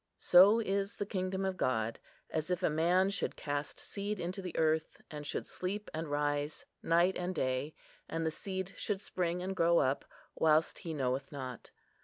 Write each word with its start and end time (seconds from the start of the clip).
"So 0.17 0.59
is 0.59 0.95
the 0.95 1.05
kingdom 1.05 1.45
of 1.45 1.57
God: 1.57 1.99
as 2.31 2.49
if 2.49 2.63
a 2.63 2.71
man 2.71 3.11
should 3.11 3.35
cast 3.35 3.79
seed 3.79 4.19
into 4.19 4.41
the 4.41 4.57
earth, 4.57 4.99
and 5.11 5.27
should 5.27 5.45
sleep 5.45 5.91
and 5.93 6.09
rise 6.09 6.65
night 6.81 7.15
and 7.19 7.35
day, 7.35 7.75
and 8.09 8.25
the 8.25 8.31
seed 8.31 8.73
should 8.77 8.99
spring 8.99 9.43
and 9.43 9.55
grow 9.55 9.77
up, 9.77 10.03
whilst 10.33 10.79
he 10.79 10.95
knoweth 10.95 11.31
not." 11.31 11.69